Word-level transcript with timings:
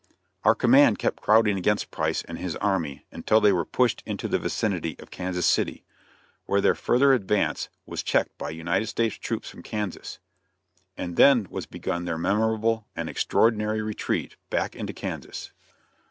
Our 0.43 0.55
command 0.55 0.97
kept 0.97 1.21
crowding 1.21 1.59
against 1.59 1.91
Price 1.91 2.23
and 2.23 2.39
his 2.39 2.55
army 2.55 3.05
until 3.11 3.39
they 3.39 3.51
were 3.53 3.65
pushed 3.67 4.01
into 4.03 4.27
the 4.27 4.39
vicinity 4.39 4.95
of 4.97 5.11
Kansas 5.11 5.45
City, 5.45 5.83
where 6.47 6.59
their 6.59 6.73
further 6.73 7.13
advance 7.13 7.69
was 7.85 8.01
checked 8.01 8.35
by 8.39 8.49
United 8.49 8.87
States 8.87 9.17
troops 9.19 9.47
from 9.51 9.61
Kansas; 9.61 10.17
and 10.97 11.17
then 11.17 11.45
was 11.51 11.67
begun 11.67 12.05
their 12.05 12.17
memorable 12.17 12.87
and 12.95 13.09
extraordinary 13.09 13.83
retreat 13.83 14.37
back 14.49 14.75
into 14.75 14.91
Kansas. 14.91 15.51